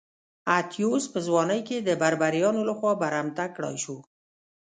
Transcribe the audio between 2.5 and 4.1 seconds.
لخوا برمته کړای شو.